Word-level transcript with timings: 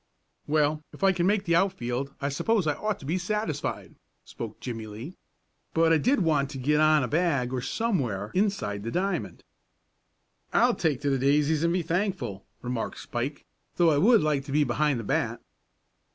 "Well, 0.47 0.83
if 0.93 1.03
I 1.03 1.11
can 1.11 1.27
make 1.27 1.43
the 1.43 1.55
outfield 1.55 2.15
I 2.19 2.29
suppose 2.29 2.65
I 2.65 2.73
ought 2.73 2.97
to 3.01 3.05
be 3.05 3.19
satisfied," 3.19 3.93
spoke 4.25 4.59
Jimmie 4.59 4.87
Lee. 4.87 5.15
"But 5.75 5.93
I 5.93 5.99
did 5.99 6.21
want 6.21 6.49
to 6.49 6.57
get 6.57 6.79
on 6.79 7.03
a 7.03 7.07
bag, 7.07 7.53
or 7.53 7.61
somewhere 7.61 8.31
inside 8.33 8.81
the 8.81 8.89
diamond." 8.89 9.43
"I'll 10.53 10.73
take 10.73 11.01
to 11.01 11.11
the 11.11 11.19
daisies 11.19 11.61
and 11.63 11.71
be 11.71 11.83
thankful," 11.83 12.43
remarked 12.63 12.97
Spike; 12.97 13.45
"though 13.75 13.91
I 13.91 13.99
would 13.99 14.21
like 14.23 14.43
to 14.45 14.51
be 14.51 14.63
behind 14.63 14.99
the 14.99 15.03
bat." 15.03 15.39